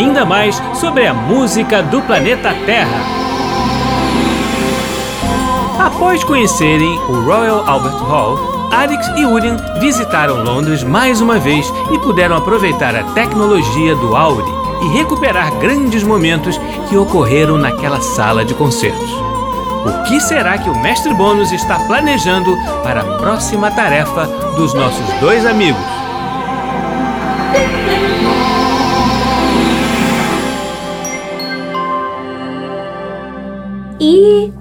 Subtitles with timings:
[0.00, 3.00] ainda mais sobre a música do planeta Terra.
[5.78, 11.98] Após conhecerem o Royal Albert Hall, Arix e Urien visitaram Londres mais uma vez e
[11.98, 14.50] puderam aproveitar a tecnologia do Auri
[14.82, 19.10] e recuperar grandes momentos que ocorreram naquela sala de concertos.
[19.84, 25.06] O que será que o Mestre Bônus está planejando para a próxima tarefa dos nossos
[25.20, 25.99] dois amigos?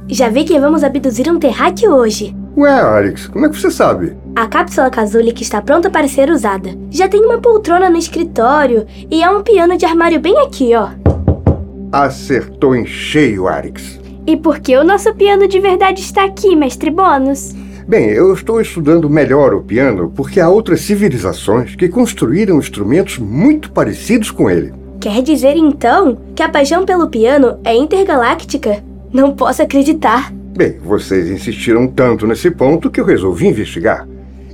[0.10, 2.36] Já vi que vamos abduzir um terráqueo hoje.
[2.58, 4.18] Ué, Arix, como é que você sabe?
[4.36, 6.72] A cápsula Casulic está pronta para ser usada.
[6.90, 10.90] Já tem uma poltrona no escritório e há um piano de armário bem aqui, ó.
[11.92, 14.00] Acertou em cheio, Arix.
[14.26, 17.54] E por que o nosso piano de verdade está aqui, mestre Bônus?
[17.88, 23.72] Bem, eu estou estudando melhor o piano porque há outras civilizações que construíram instrumentos muito
[23.72, 24.74] parecidos com ele.
[25.00, 28.84] Quer dizer então que a paixão pelo piano é intergaláctica?
[29.12, 30.32] Não posso acreditar.
[30.56, 34.08] Bem, vocês insistiram tanto nesse ponto que eu resolvi investigar.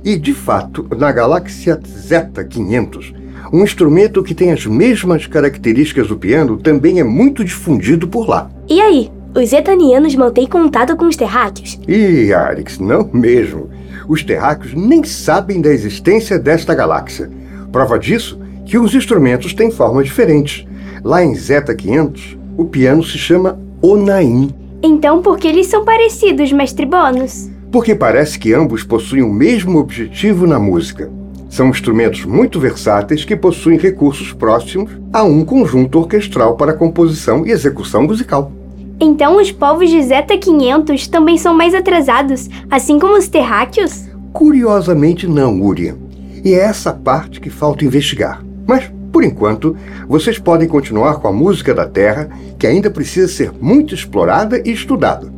[0.04, 3.12] E, de fato, na galáxia Zeta 500,
[3.52, 8.50] um instrumento que tem as mesmas características do piano também é muito difundido por lá.
[8.68, 11.78] E aí, os etanianos mantêm contato com os terráqueos?
[11.86, 13.68] Ih, Arix, não mesmo.
[14.08, 17.30] Os terráqueos nem sabem da existência desta galáxia.
[17.70, 20.66] Prova disso que os instrumentos têm formas diferentes.
[21.04, 24.50] Lá em Zeta 500, o piano se chama Onaim.
[24.82, 27.48] Então por que eles são parecidos, mestre Bônus?
[27.70, 31.08] Porque parece que ambos possuem o mesmo objetivo na música.
[31.48, 37.52] São instrumentos muito versáteis que possuem recursos próximos a um conjunto orquestral para composição e
[37.52, 38.50] execução musical.
[38.98, 44.06] Então os povos de Zeta 500 também são mais atrasados, assim como os terráqueos?
[44.32, 45.96] Curiosamente não, Urian.
[46.44, 48.44] E é essa parte que falta investigar.
[48.66, 49.76] Mas, por enquanto,
[50.08, 52.28] vocês podem continuar com a música da Terra,
[52.58, 55.32] que ainda precisa ser muito explorada e estudada.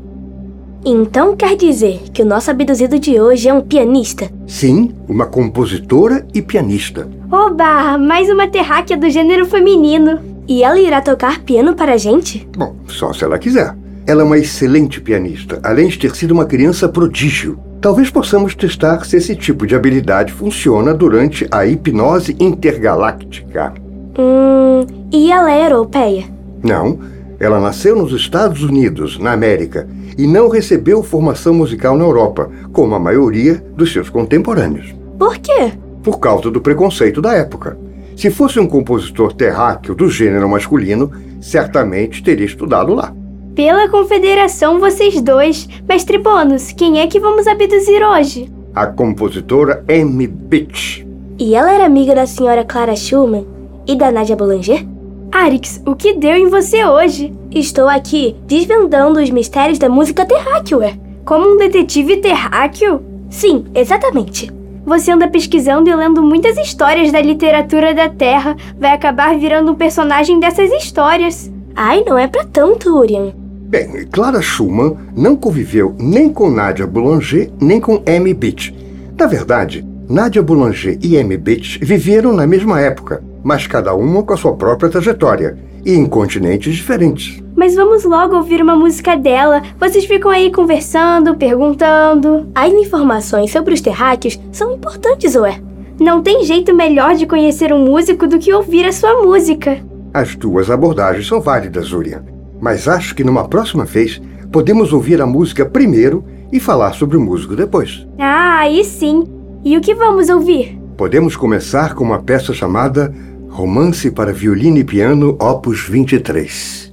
[0.85, 4.31] Então quer dizer que o nosso abduzido de hoje é um pianista?
[4.47, 7.09] Sim, uma compositora e pianista.
[7.31, 7.99] Oba!
[7.99, 10.21] Mais uma terráquea do gênero feminino.
[10.47, 12.49] E ela irá tocar piano para a gente?
[12.57, 13.77] Bom, só se ela quiser.
[14.07, 17.59] Ela é uma excelente pianista, além de ter sido uma criança prodígio.
[17.81, 23.73] Talvez possamos testar se esse tipo de habilidade funciona durante a hipnose intergaláctica.
[24.19, 24.85] Hum.
[25.13, 26.25] E ela é europeia?
[26.63, 26.99] Não,
[27.39, 32.97] ela nasceu nos Estados Unidos, na América, e não recebeu formação musical na Europa, como
[32.97, 34.93] a maioria dos seus contemporâneos.
[35.17, 35.73] Por quê?
[36.03, 37.79] Por causa do preconceito da época.
[38.17, 43.15] Se fosse um compositor terráqueo do gênero masculino, certamente teria estudado lá.
[43.59, 45.69] Pela confederação, vocês dois.
[45.89, 48.49] Mestre Bônus, quem é que vamos abduzir hoje?
[48.73, 51.05] A compositora Amy Beach.
[51.37, 53.49] E ela era amiga da senhora Clara Schumann
[53.85, 54.87] e da Nadia Boulanger?
[55.33, 57.35] Arix, o que deu em você hoje?
[57.51, 60.97] Estou aqui desvendando os mistérios da música terráqueo, é?
[61.25, 63.05] Como um detetive terráqueo?
[63.29, 64.53] Sim, exatamente.
[64.87, 69.75] Você anda pesquisando e lendo muitas histórias da literatura da Terra, vai acabar virando um
[69.75, 71.53] personagem dessas histórias.
[71.75, 73.33] Ai, não é pra tanto, Urian.
[73.69, 78.75] Bem, Clara Schumann não conviveu nem com Nadia Boulanger nem com Amy Beach.
[79.15, 84.33] Na verdade, Nadia Boulanger e Amy Beach viveram na mesma época, mas cada uma com
[84.33, 87.43] a sua própria trajetória e em continentes diferentes.
[87.55, 89.61] Mas vamos logo ouvir uma música dela.
[89.79, 92.49] Vocês ficam aí conversando, perguntando.
[92.55, 95.61] As informações sobre os terráqueos são importantes, ué.
[96.01, 99.79] Não tem jeito melhor de conhecer um músico do que ouvir a sua música.
[100.15, 102.38] As duas abordagens são válidas, Urian.
[102.61, 104.21] Mas acho que numa próxima vez
[104.51, 108.07] podemos ouvir a música primeiro e falar sobre o músico depois.
[108.19, 109.25] Ah, aí sim.
[109.65, 110.79] E o que vamos ouvir?
[110.97, 113.15] Podemos começar com uma peça chamada
[113.49, 116.88] Romance para Violino e Piano, Opus 23.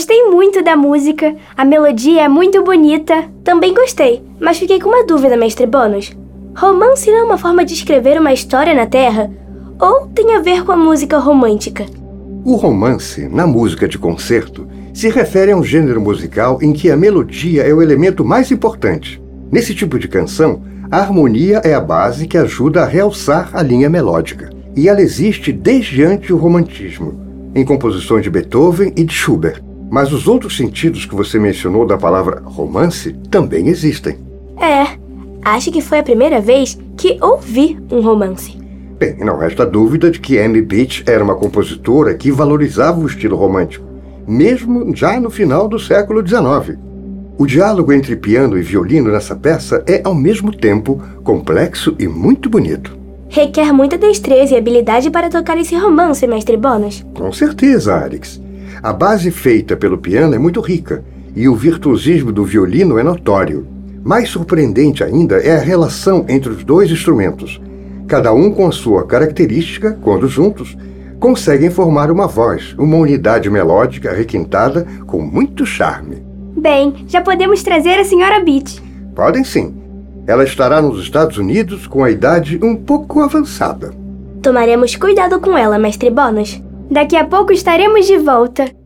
[0.00, 3.24] Gostei muito da música, a melodia é muito bonita.
[3.44, 6.16] Também gostei, mas fiquei com uma dúvida, mestre Bônus.
[6.56, 9.30] Romance não é uma forma de escrever uma história na Terra?
[9.78, 11.84] Ou tem a ver com a música romântica?
[12.46, 16.96] O romance, na música de concerto, se refere a um gênero musical em que a
[16.96, 19.22] melodia é o elemento mais importante.
[19.52, 23.90] Nesse tipo de canção, a harmonia é a base que ajuda a realçar a linha
[23.90, 24.48] melódica.
[24.74, 27.20] E ela existe desde antes o romantismo,
[27.54, 29.60] em composições de Beethoven e de Schubert.
[29.90, 34.16] Mas os outros sentidos que você mencionou da palavra romance também existem.
[34.56, 34.96] É,
[35.42, 38.56] acho que foi a primeira vez que ouvi um romance.
[38.98, 43.36] Bem, não resta dúvida de que Amy Beach era uma compositora que valorizava o estilo
[43.36, 43.84] romântico,
[44.28, 46.78] mesmo já no final do século XIX.
[47.38, 52.50] O diálogo entre piano e violino nessa peça é, ao mesmo tempo, complexo e muito
[52.50, 52.96] bonito.
[53.30, 57.04] Requer muita destreza e habilidade para tocar esse romance, mestre Bônus.
[57.14, 58.40] Com certeza, Alex.
[58.82, 61.04] A base feita pelo piano é muito rica
[61.36, 63.66] e o virtuosismo do violino é notório.
[64.02, 67.60] Mais surpreendente ainda é a relação entre os dois instrumentos,
[68.08, 70.78] cada um com a sua característica, quando juntos,
[71.18, 76.22] conseguem formar uma voz, uma unidade melódica requintada com muito charme.
[76.56, 78.82] Bem, já podemos trazer a senhora Beach.
[79.14, 79.74] Podem sim.
[80.26, 83.92] Ela estará nos Estados Unidos com a idade um pouco avançada.
[84.42, 86.62] Tomaremos cuidado com ela, mestre Bônus.
[86.90, 88.79] Daqui a pouco estaremos de volta.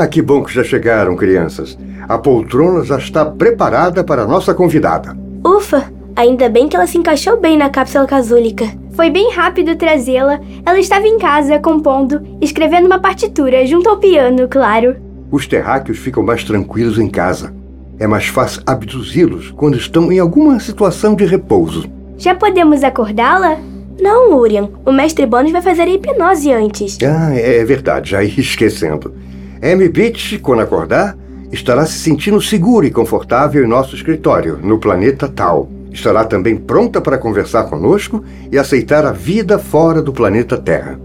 [0.00, 1.76] Ah, que bom que já chegaram, crianças.
[2.08, 5.16] A poltrona já está preparada para a nossa convidada.
[5.44, 5.92] Ufa!
[6.14, 8.64] Ainda bem que ela se encaixou bem na cápsula casúlica.
[8.92, 10.38] Foi bem rápido trazê-la.
[10.64, 14.94] Ela estava em casa, compondo, escrevendo uma partitura, junto ao piano, claro.
[15.32, 17.52] Os terráqueos ficam mais tranquilos em casa.
[17.98, 21.88] É mais fácil abduzi-los quando estão em alguma situação de repouso.
[22.16, 23.58] Já podemos acordá-la?
[24.00, 24.68] Não, Urian.
[24.86, 26.98] O mestre Bônus vai fazer a hipnose antes.
[27.02, 29.12] Ah, é verdade, já ia esquecendo.
[29.60, 29.88] M.
[29.88, 31.16] Beach, quando acordar,
[31.50, 35.68] estará se sentindo seguro e confortável em nosso escritório, no planeta Tal.
[35.90, 38.22] Estará também pronta para conversar conosco
[38.52, 41.00] e aceitar a vida fora do planeta Terra.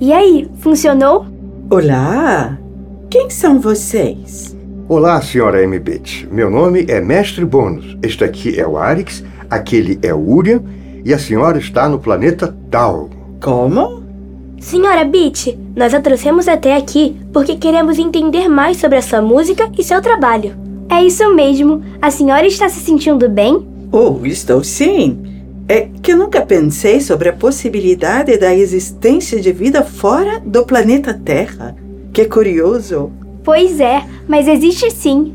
[0.00, 1.26] E aí, funcionou?
[1.68, 2.56] Olá!
[3.10, 4.56] Quem são vocês?
[4.88, 5.78] Olá, senhora M.
[5.78, 6.28] Beach.
[6.30, 7.96] Meu nome é Mestre Bônus.
[8.02, 10.62] Este aqui é o Arix, aquele é o Urian
[11.04, 13.10] e a senhora está no planeta Tal.
[13.42, 14.07] Como?
[14.60, 19.70] Senhora Beach, nós a trouxemos até aqui porque queremos entender mais sobre a sua música
[19.78, 20.56] e seu trabalho.
[20.90, 21.82] É isso mesmo.
[22.02, 23.66] A senhora está se sentindo bem?
[23.92, 25.18] Oh, estou sim.
[25.68, 31.14] É que eu nunca pensei sobre a possibilidade da existência de vida fora do planeta
[31.14, 31.76] Terra.
[32.12, 33.12] Que curioso.
[33.44, 35.34] Pois é, mas existe sim.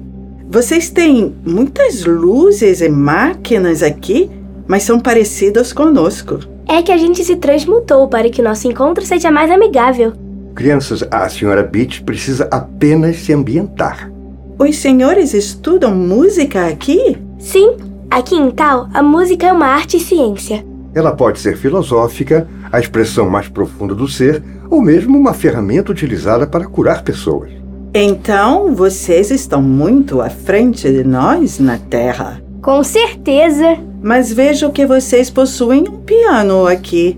[0.50, 4.30] Vocês têm muitas luzes e máquinas aqui,
[4.68, 6.40] mas são parecidas conosco.
[6.68, 10.14] É que a gente se transmutou para que nosso encontro seja mais amigável.
[10.56, 14.12] Crianças, a senhora Beach precisa apenas se ambientar.
[14.58, 17.18] Os senhores estudam música aqui?
[17.40, 17.76] Sim,
[18.10, 20.64] aqui em Tal, a música é uma arte e ciência.
[20.94, 26.46] Ela pode ser filosófica, a expressão mais profunda do ser, ou mesmo uma ferramenta utilizada
[26.46, 27.52] para curar pessoas.
[27.94, 32.42] Então, vocês estão muito à frente de nós na Terra.
[32.62, 33.78] Com certeza.
[34.04, 37.18] Mas vejo que vocês possuem um piano aqui.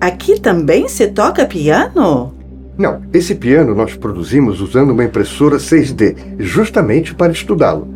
[0.00, 2.34] Aqui também se toca piano?
[2.76, 7.88] Não, esse piano nós produzimos usando uma impressora 6D, justamente para estudá-lo.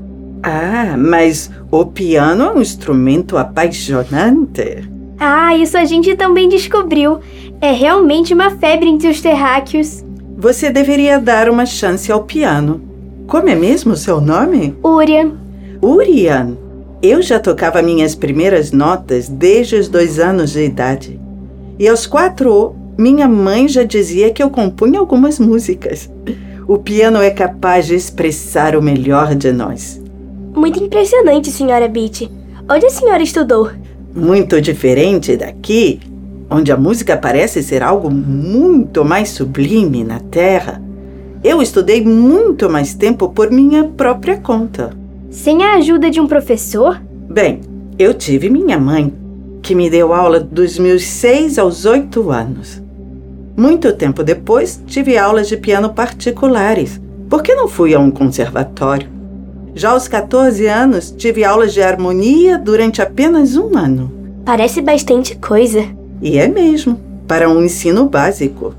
[0.43, 4.89] Ah, mas o piano é um instrumento apaixonante.
[5.19, 7.19] Ah, isso a gente também descobriu.
[7.61, 10.03] É realmente uma febre entre os terráqueos.
[10.39, 12.81] Você deveria dar uma chance ao piano.
[13.27, 14.75] Como é mesmo seu nome?
[14.83, 15.33] Urian.
[15.83, 16.57] Urian.
[17.03, 21.19] Eu já tocava minhas primeiras notas desde os dois anos de idade.
[21.79, 26.11] E aos quatro minha mãe já dizia que eu compunha algumas músicas.
[26.69, 29.99] O piano é capaz de expressar o melhor de nós.
[30.55, 32.31] Muito impressionante, senhora Beach.
[32.69, 33.71] Onde a senhora estudou?
[34.15, 36.01] Muito diferente daqui,
[36.51, 40.83] onde a música parece ser algo muito mais sublime na Terra.
[41.43, 45.00] Eu estudei muito mais tempo por minha própria conta.
[45.31, 47.01] Sem a ajuda de um professor?
[47.29, 47.61] Bem,
[47.97, 49.15] eu tive minha mãe,
[49.63, 52.83] que me deu aula dos meus seis aos oito anos.
[53.57, 59.09] Muito tempo depois, tive aulas de piano particulares, porque não fui a um conservatório.
[59.73, 64.13] Já aos 14 anos, tive aulas de harmonia durante apenas um ano.
[64.45, 65.87] Parece bastante coisa.
[66.21, 68.75] E é mesmo, para um ensino básico.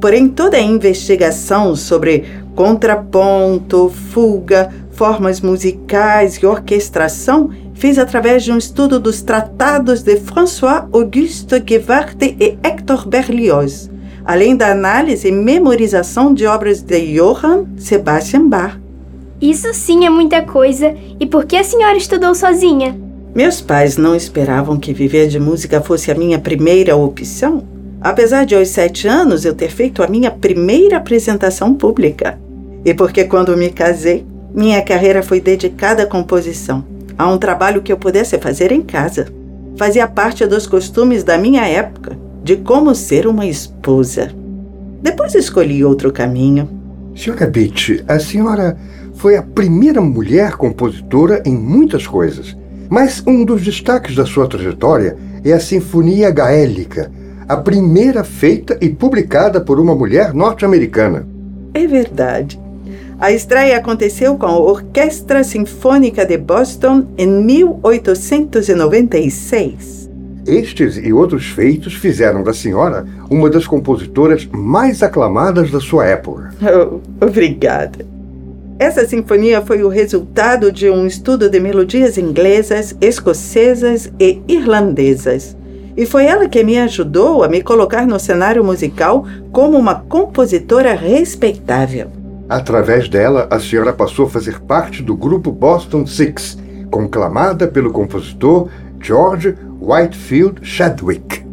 [0.00, 8.56] Porém, toda a investigação sobre contraponto, fuga, formas musicais e orquestração fiz através de um
[8.56, 13.90] estudo dos tratados de François Auguste Gewarte e Hector Berlioz,
[14.24, 18.80] além da análise e memorização de obras de Johann Sebastian Bach.
[19.40, 20.94] Isso sim é muita coisa.
[21.20, 22.98] E por que a senhora estudou sozinha?
[23.34, 27.64] Meus pais não esperavam que viver de música fosse a minha primeira opção,
[28.00, 32.38] apesar de aos sete anos eu ter feito a minha primeira apresentação pública.
[32.82, 34.24] E porque quando me casei,
[34.56, 36.82] minha carreira foi dedicada à composição,
[37.18, 39.26] a um trabalho que eu pudesse fazer em casa.
[39.76, 44.30] Fazia parte dos costumes da minha época de como ser uma esposa.
[45.02, 46.70] Depois escolhi outro caminho.
[47.14, 48.78] Senhora Beach, a senhora
[49.16, 52.56] foi a primeira mulher compositora em muitas coisas.
[52.88, 57.10] Mas um dos destaques da sua trajetória é a Sinfonia Gaélica,
[57.46, 61.26] a primeira feita e publicada por uma mulher norte-americana.
[61.74, 62.58] É verdade.
[63.18, 70.10] A estreia aconteceu com a Orquestra Sinfônica de Boston em 1896.
[70.46, 76.50] Estes e outros feitos fizeram da senhora uma das compositoras mais aclamadas da sua época.
[76.60, 78.04] Oh, obrigada.
[78.78, 85.56] Essa sinfonia foi o resultado de um estudo de melodias inglesas, escocesas e irlandesas.
[85.96, 90.92] E foi ela que me ajudou a me colocar no cenário musical como uma compositora
[90.92, 92.25] respeitável.
[92.48, 96.56] Através dela, a senhora passou a fazer parte do grupo Boston Six,
[96.90, 98.68] conclamada pelo compositor
[99.00, 101.44] George Whitefield Chadwick.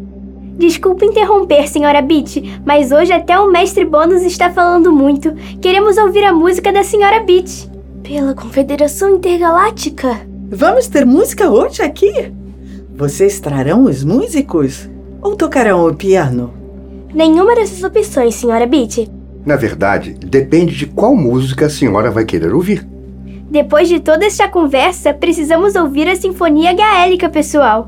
[0.56, 5.34] Desculpe interromper, senhora Beach, mas hoje até o mestre Bônus está falando muito.
[5.60, 7.67] Queremos ouvir a música da senhora Beach.
[8.03, 10.21] Pela Confederação Intergaláctica.
[10.49, 12.32] Vamos ter música hoje aqui?
[12.95, 14.88] Vocês trarão os músicos?
[15.23, 16.53] Ou tocarão o piano?
[17.12, 19.10] Nenhuma dessas opções, senhora Beach.
[19.45, 22.88] Na verdade, depende de qual música a senhora vai querer ouvir.
[23.49, 27.88] Depois de toda esta conversa, precisamos ouvir a Sinfonia Gaélica, pessoal.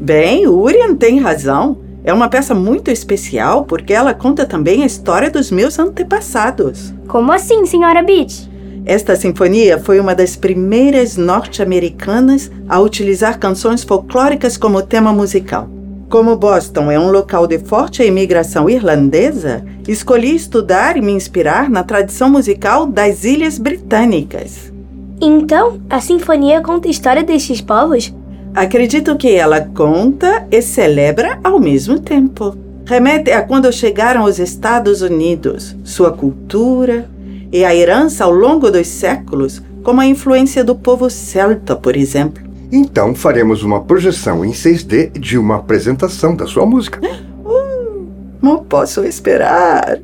[0.00, 1.78] Bem, Urian tem razão.
[2.04, 6.94] É uma peça muito especial porque ela conta também a história dos meus antepassados.
[7.08, 8.48] Como assim, senhora Beach?
[8.86, 15.68] Esta sinfonia foi uma das primeiras norte-americanas a utilizar canções folclóricas como tema musical.
[16.10, 21.84] Como Boston é um local de forte imigração irlandesa, escolhi estudar e me inspirar na
[21.84, 24.72] tradição musical das Ilhas Britânicas.
[25.20, 28.12] Então, a sinfonia conta a história destes povos?
[28.52, 32.56] Acredito que ela conta e celebra ao mesmo tempo.
[32.84, 37.08] Remete a quando chegaram aos Estados Unidos, sua cultura
[37.52, 42.49] e a herança ao longo dos séculos, como a influência do povo celta, por exemplo.
[42.72, 47.00] Então faremos uma projeção em 6D de uma apresentação da sua música.
[47.42, 48.06] Uh,
[48.40, 49.98] não posso esperar.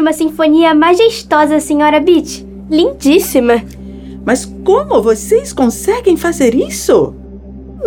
[0.00, 2.46] Realmente uma sinfonia majestosa, senhora Beach.
[2.70, 3.62] Lindíssima.
[4.24, 7.14] Mas como vocês conseguem fazer isso?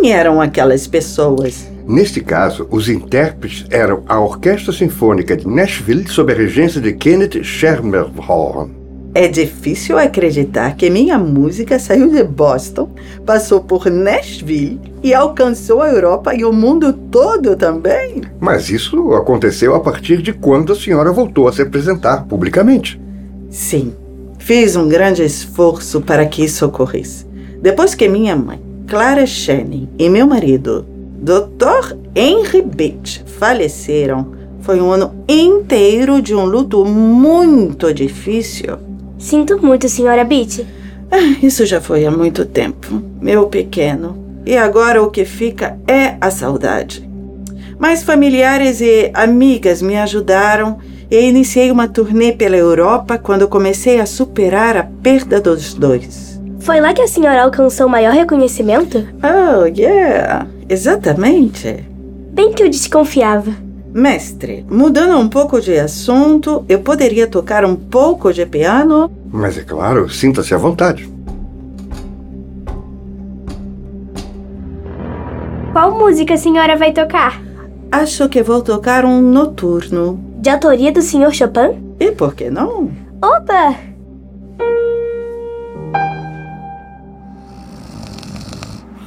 [0.00, 1.68] Quem eram aquelas pessoas?
[1.86, 7.42] Neste caso, os intérpretes eram a Orquestra Sinfônica de Nashville sob a regência de Kenneth
[7.42, 8.83] Schermerhorn.
[9.16, 12.90] É difícil acreditar que minha música saiu de Boston,
[13.24, 18.22] passou por Nashville e alcançou a Europa e o mundo todo também.
[18.40, 23.00] Mas isso aconteceu a partir de quando a senhora voltou a se apresentar publicamente.
[23.48, 23.94] Sim,
[24.36, 27.24] fiz um grande esforço para que isso ocorresse.
[27.62, 30.84] Depois que minha mãe, Clara Channing, e meu marido,
[31.22, 31.96] Dr.
[32.16, 38.93] Henry Beach, faleceram, foi um ano inteiro de um luto muito difícil.
[39.24, 40.66] Sinto muito, senhora Beach.
[41.10, 44.42] Ah, isso já foi há muito tempo, meu pequeno.
[44.44, 47.08] E agora o que fica é a saudade.
[47.78, 50.76] Mas familiares e amigas me ajudaram
[51.10, 56.38] e iniciei uma turnê pela Europa quando comecei a superar a perda dos dois.
[56.60, 59.08] Foi lá que a senhora alcançou maior reconhecimento?
[59.22, 60.46] Oh, yeah!
[60.68, 61.82] Exatamente.
[62.30, 63.56] Bem que eu desconfiava.
[63.94, 69.08] Mestre, mudando um pouco de assunto, eu poderia tocar um pouco de piano?
[69.30, 71.08] Mas é claro, sinta-se à vontade.
[75.72, 77.40] Qual música a senhora vai tocar?
[77.92, 80.18] Acho que vou tocar um noturno.
[80.38, 81.32] De autoria do Sr.
[81.32, 81.94] Chopin?
[82.00, 82.90] E por que não?
[83.22, 83.76] Opa!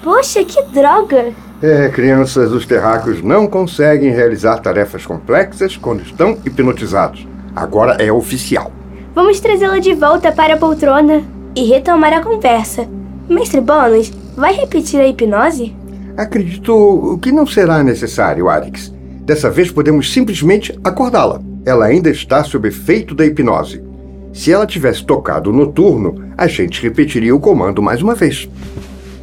[0.02, 1.34] Poxa, que droga!
[1.62, 7.28] É, crianças, os terráqueos não conseguem realizar tarefas complexas quando estão hipnotizados.
[7.56, 8.72] Agora é oficial.
[9.15, 11.24] Vamos trazê-la de volta para a poltrona
[11.56, 12.88] e retomar a conversa.
[13.28, 15.76] Mestre Bônus, vai repetir a hipnose?
[16.15, 18.93] Acredito que não será necessário, Arix.
[19.22, 21.41] Dessa vez podemos simplesmente acordá-la.
[21.65, 23.84] Ela ainda está sob efeito da hipnose.
[24.32, 28.48] Se ela tivesse tocado noturno, a gente repetiria o comando mais uma vez.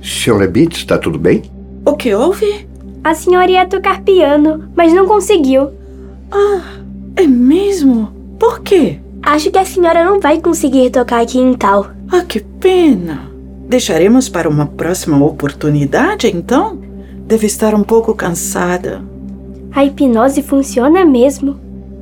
[0.02, 1.53] Senhora Beats, está tudo bem?
[1.94, 2.66] O que houve?
[3.04, 5.70] A senhora ia tocar piano, mas não conseguiu.
[6.28, 6.80] Ah,
[7.14, 8.12] é mesmo?
[8.36, 8.98] Por quê?
[9.22, 11.86] Acho que a senhora não vai conseguir tocar aqui em tal.
[12.10, 13.30] Ah, que pena.
[13.68, 16.80] Deixaremos para uma próxima oportunidade, então?
[17.28, 19.00] Deve estar um pouco cansada.
[19.72, 21.60] A hipnose funciona mesmo.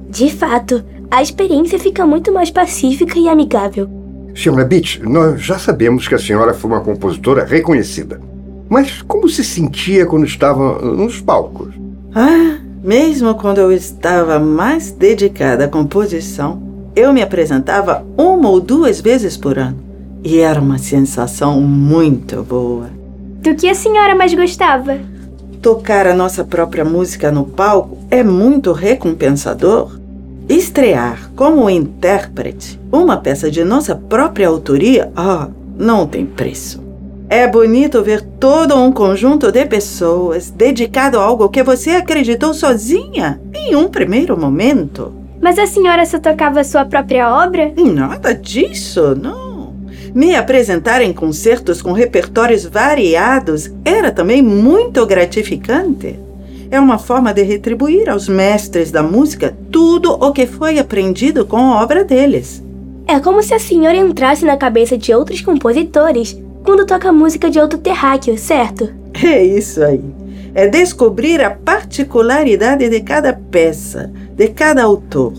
[0.08, 3.90] De fato, a experiência fica muito mais pacífica e amigável.
[4.34, 8.31] Senhora Beach, nós já sabemos que a senhora foi uma compositora reconhecida.
[8.72, 11.74] Mas como se sentia quando estava nos palcos?
[12.14, 16.62] Ah, mesmo quando eu estava mais dedicada à composição,
[16.96, 19.76] eu me apresentava uma ou duas vezes por ano.
[20.24, 22.88] E era uma sensação muito boa.
[23.42, 24.98] Do que a senhora mais gostava?
[25.60, 30.00] Tocar a nossa própria música no palco é muito recompensador.
[30.48, 36.91] Estrear como intérprete uma peça de nossa própria autoria, ah, não tem preço.
[37.32, 43.40] É bonito ver todo um conjunto de pessoas dedicado a algo que você acreditou sozinha
[43.54, 45.14] em um primeiro momento.
[45.40, 47.72] Mas a senhora só tocava sua própria obra?
[47.74, 49.74] Nada disso, não.
[50.14, 56.20] Me apresentar em concertos com repertórios variados era também muito gratificante.
[56.70, 61.56] É uma forma de retribuir aos mestres da música tudo o que foi aprendido com
[61.56, 62.62] a obra deles.
[63.06, 67.58] É como se a senhora entrasse na cabeça de outros compositores quando toca música de
[67.58, 68.88] outro terráqueo, certo?
[69.14, 70.02] É isso aí.
[70.54, 75.32] É descobrir a particularidade de cada peça, de cada autor.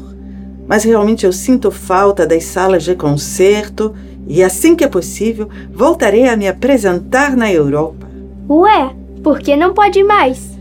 [0.68, 3.94] Mas realmente eu sinto falta das salas de concerto
[4.28, 8.08] e, assim que é possível, voltarei a me apresentar na Europa.
[8.50, 10.52] Ué, por que não pode mais?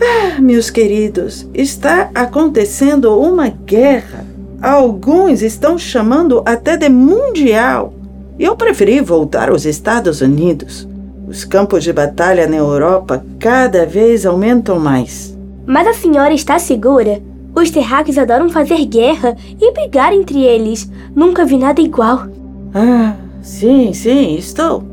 [0.00, 4.24] Ah, meus queridos, está acontecendo uma guerra.
[4.62, 7.94] Alguns estão chamando até de mundial.
[8.40, 10.88] Eu preferi voltar aos Estados Unidos.
[11.28, 15.36] Os campos de batalha na Europa cada vez aumentam mais.
[15.66, 17.20] Mas a senhora está segura?
[17.54, 20.90] Os terráqueos adoram fazer guerra e brigar entre eles.
[21.14, 22.28] Nunca vi nada igual.
[22.72, 24.84] Ah, sim, sim, estou.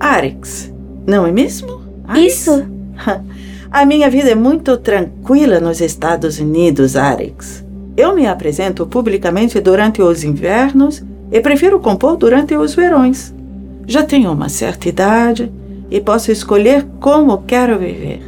[0.00, 0.68] Arix,
[1.06, 1.80] não é mesmo?
[2.04, 2.34] Arix?
[2.34, 2.66] Isso.
[3.70, 7.64] A minha vida é muito tranquila nos Estados Unidos, Arix.
[7.96, 13.34] Eu me apresento publicamente durante os invernos e prefiro compor durante os verões.
[13.86, 15.52] Já tenho uma certa idade
[15.90, 18.20] e posso escolher como quero viver.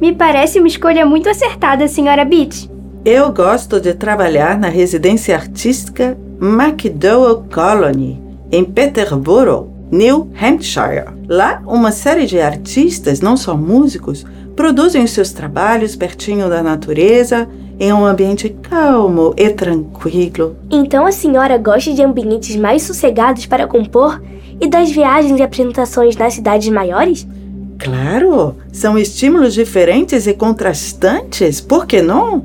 [0.00, 2.70] Me parece uma escolha muito acertada, senhora Beach.
[3.04, 8.22] Eu gosto de trabalhar na residência artística MacDowell Colony,
[8.52, 11.06] em Peterborough, New Hampshire.
[11.28, 14.24] Lá, uma série de artistas, não só músicos,
[14.54, 17.48] produzem seus trabalhos pertinho da natureza
[17.80, 20.54] em um ambiente calmo e tranquilo.
[20.70, 24.20] Então a senhora gosta de ambientes mais sossegados para compor
[24.60, 27.26] e das viagens e apresentações nas cidades maiores?
[27.78, 32.44] Claro, são estímulos diferentes e contrastantes, por que não?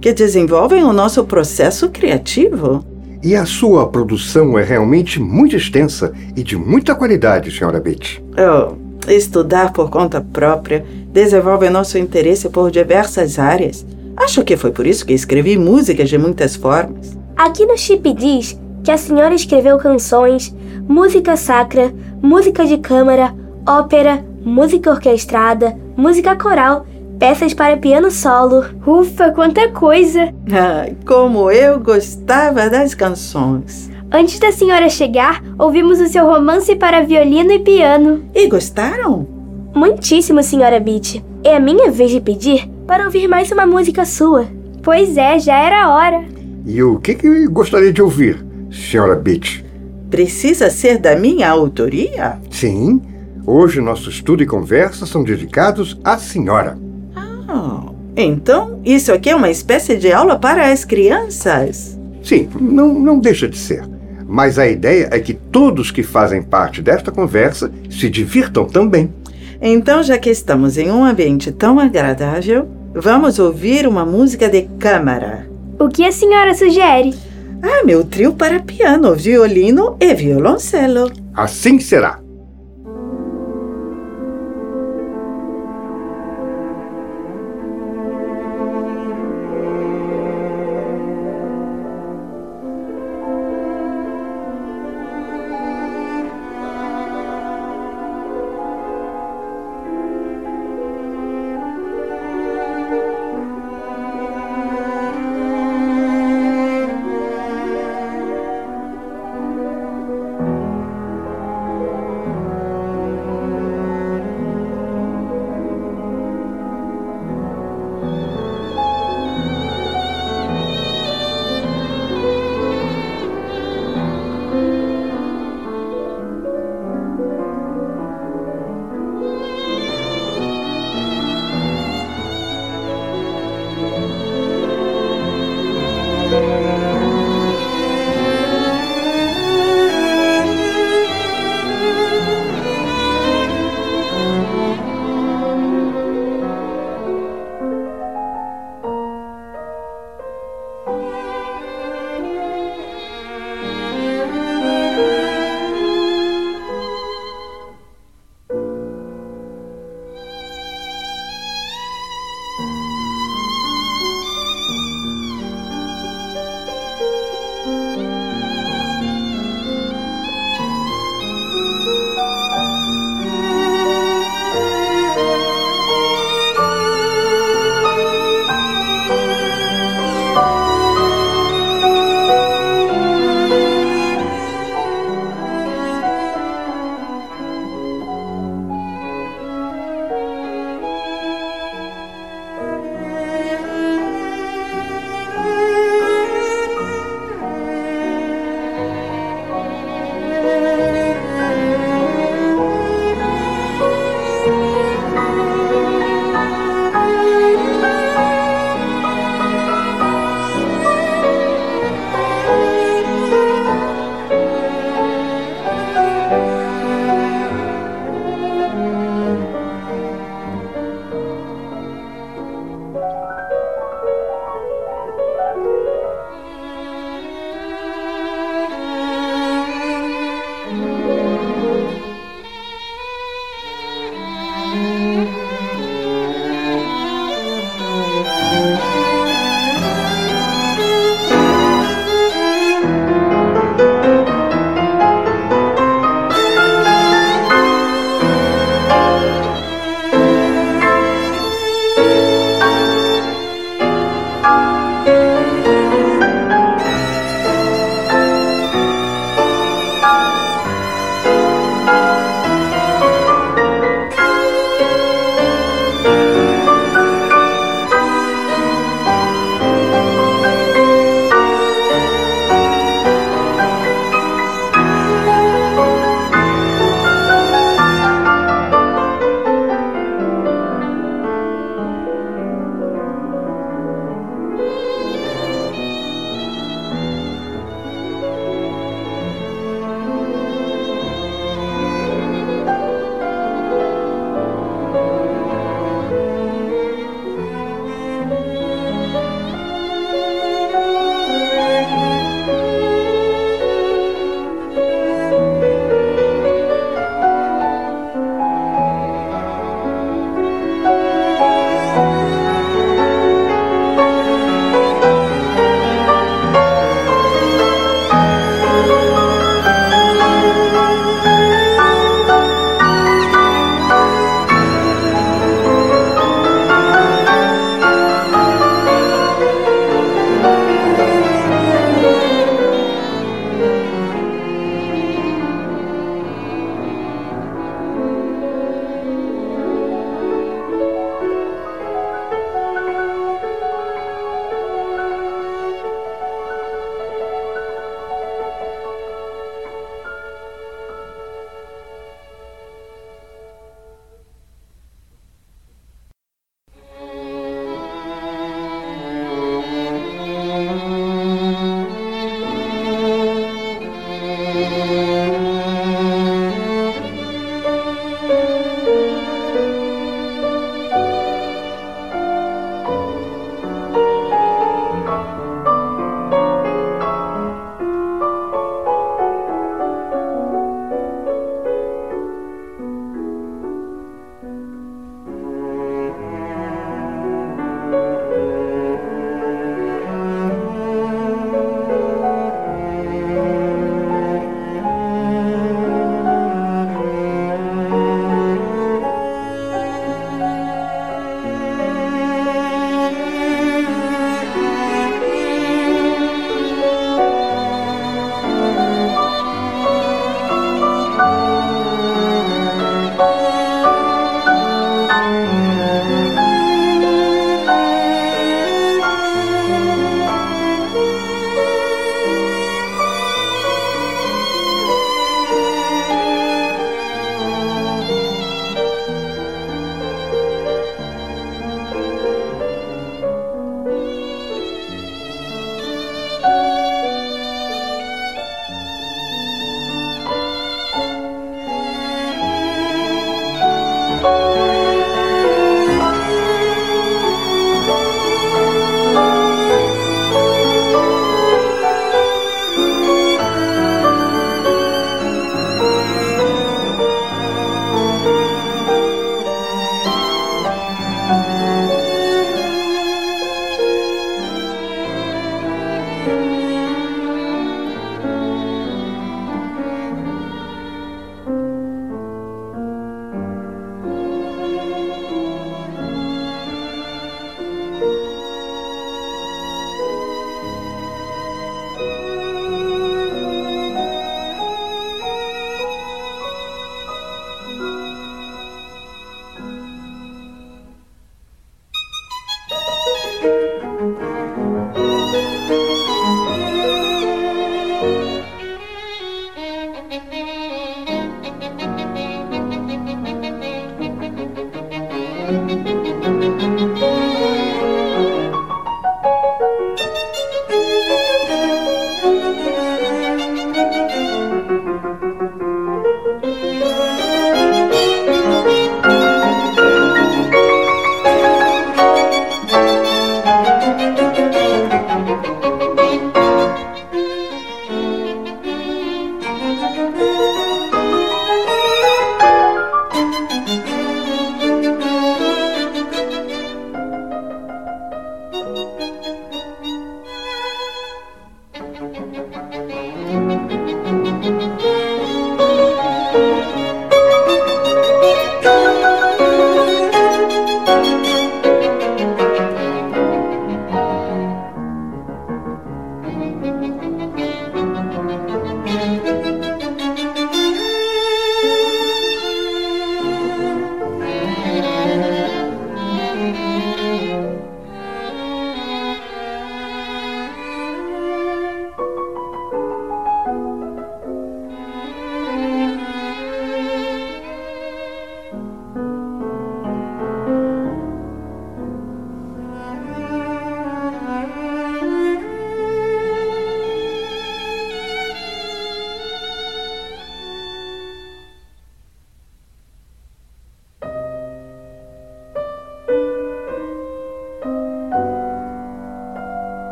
[0.00, 2.84] Que desenvolvem o nosso processo criativo.
[3.20, 8.22] E a sua produção é realmente muito extensa e de muita qualidade, senhora Betty.
[8.38, 13.84] Oh, estudar por conta própria desenvolve nosso interesse por diversas áreas.
[14.18, 17.16] Acho que foi por isso que escrevi músicas de muitas formas.
[17.36, 20.54] Aqui no chip diz que a senhora escreveu canções,
[20.88, 23.32] música sacra, música de câmara,
[23.66, 26.84] ópera, música orquestrada, música coral,
[27.18, 28.64] peças para piano solo.
[28.84, 30.34] Ufa, quanta coisa!
[30.50, 33.88] Ai, como eu gostava das canções.
[34.10, 38.24] Antes da senhora chegar, ouvimos o seu romance para violino e piano.
[38.34, 39.26] E gostaram?
[39.74, 41.22] Muitíssimo, senhora Beach.
[41.44, 44.46] É a minha vez de pedir para ouvir mais uma música sua.
[44.82, 46.24] Pois é, já era a hora.
[46.64, 49.62] E o que, que gostaria de ouvir, senhora Beach?
[50.08, 52.38] Precisa ser da minha autoria?
[52.50, 53.02] Sim.
[53.46, 56.78] Hoje nosso estudo e conversa são dedicados à senhora.
[57.14, 57.84] Ah,
[58.16, 61.98] então isso aqui é uma espécie de aula para as crianças?
[62.22, 63.86] Sim, não, não deixa de ser.
[64.26, 69.12] Mas a ideia é que todos que fazem parte desta conversa se divirtam também.
[69.60, 75.48] Então, já que estamos em um ambiente tão agradável, vamos ouvir uma música de câmara.
[75.78, 77.14] O que a senhora sugere?
[77.62, 81.10] Ah, meu trio para piano, violino e violoncelo.
[81.34, 82.20] Assim será.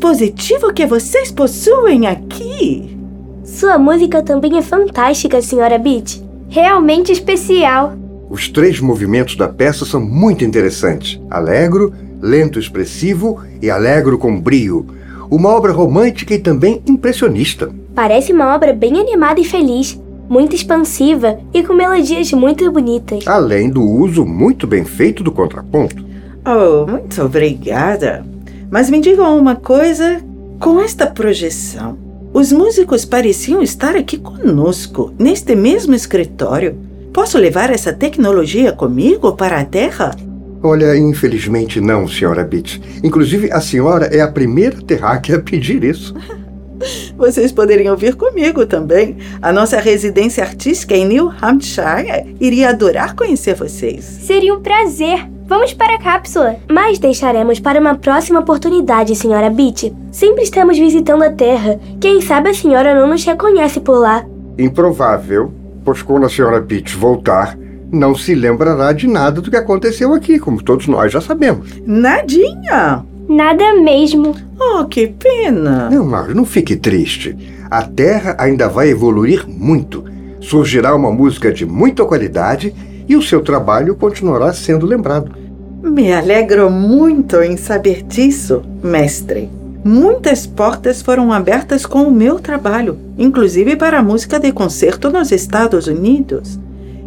[0.00, 2.98] Dispositivo que vocês possuem aqui!
[3.44, 6.24] Sua música também é fantástica, senhora Beach.
[6.48, 7.92] Realmente especial.
[8.30, 14.86] Os três movimentos da peça são muito interessantes: alegro, lento expressivo e alegro com brio.
[15.30, 17.70] Uma obra romântica e também impressionista.
[17.94, 23.26] Parece uma obra bem animada e feliz, muito expansiva e com melodias muito bonitas.
[23.26, 26.02] Além do uso muito bem feito do contraponto.
[26.46, 28.24] Oh, muito obrigada.
[28.70, 30.20] Mas me digam uma coisa:
[30.58, 31.98] com esta projeção,
[32.32, 36.78] os músicos pareciam estar aqui conosco, neste mesmo escritório.
[37.12, 40.14] Posso levar essa tecnologia comigo para a Terra?
[40.62, 42.80] Olha, infelizmente não, senhora Beach.
[43.02, 46.14] Inclusive, a senhora é a primeira terráquea a pedir isso.
[47.16, 49.16] Vocês poderiam vir comigo também.
[49.42, 54.04] A nossa residência artística em New Hampshire iria adorar conhecer vocês.
[54.04, 55.28] Seria um prazer.
[55.50, 56.58] Vamos para a cápsula.
[56.70, 59.92] Mas deixaremos para uma próxima oportunidade, senhora Beach.
[60.12, 61.80] Sempre estamos visitando a Terra.
[62.00, 64.24] Quem sabe a senhora não nos reconhece por lá.
[64.56, 65.52] Improvável,
[65.84, 67.58] pois quando a senhora Beach voltar,
[67.90, 71.82] não se lembrará de nada do que aconteceu aqui, como todos nós já sabemos.
[71.84, 73.04] Nadinha!
[73.28, 74.36] Nada mesmo.
[74.56, 75.90] Oh, que pena!
[75.90, 77.36] Não, mas não fique triste.
[77.68, 80.04] A Terra ainda vai evoluir muito.
[80.40, 82.72] Surgirá uma música de muita qualidade
[83.08, 85.39] e o seu trabalho continuará sendo lembrado.
[85.82, 89.48] Me alegro muito em saber disso, mestre.
[89.82, 95.32] Muitas portas foram abertas com o meu trabalho, inclusive para a música de concerto nos
[95.32, 96.58] Estados Unidos.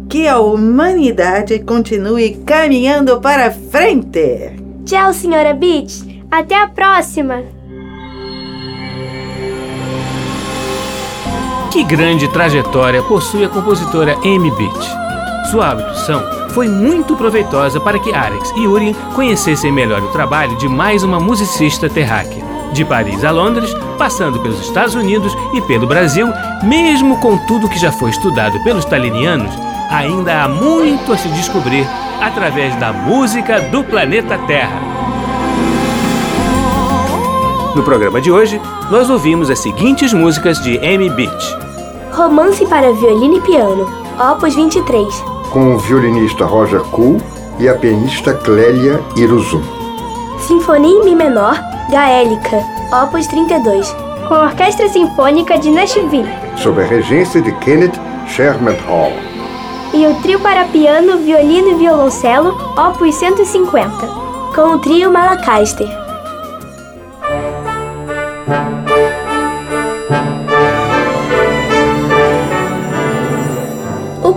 [0.08, 4.56] Que a humanidade continue caminhando para frente!
[4.84, 6.24] Tchau, senhora Beach.
[6.28, 7.44] Até a próxima!
[11.70, 14.88] Que grande trajetória possui a compositora Amy Beach.
[15.50, 20.68] Sua abdução foi muito proveitosa para que Alex e Urien conhecessem melhor o trabalho de
[20.68, 22.44] mais uma musicista terráquea.
[22.72, 26.28] De Paris a Londres, passando pelos Estados Unidos e pelo Brasil,
[26.62, 29.52] mesmo com tudo que já foi estudado pelos talinianos,
[29.90, 31.86] ainda há muito a se descobrir
[32.20, 34.80] através da música do planeta Terra.
[37.74, 41.56] No programa de hoje, nós ouvimos as seguintes músicas de Amy Beach:
[42.12, 43.88] Romance para violino e piano,
[44.32, 45.33] Opus 23.
[45.54, 47.18] Com o violinista Roger Kuhl
[47.60, 49.62] e a pianista Clélia Iruzum.
[50.40, 51.56] Sinfonia em Mi menor,
[51.92, 52.60] Gaélica,
[53.04, 53.88] Opus 32.
[54.26, 56.28] Com a Orquestra Sinfônica de Nashville.
[56.56, 57.94] Sob a regência de Kenneth
[58.26, 59.12] Sherman Hall.
[59.92, 64.08] E o trio para piano, violino e violoncelo, Opus 150.
[64.56, 66.03] Com o trio Malacaster.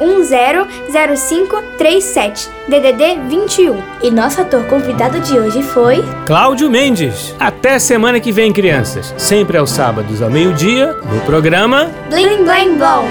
[0.00, 3.82] 997100537 DDD 21.
[4.02, 7.34] E nosso ator convidado de hoje foi Cláudio Mendes.
[7.38, 9.14] Até semana que vem, crianças.
[9.16, 13.04] Sempre aos sábados ao meio-dia, no programa Bling Bling Blom.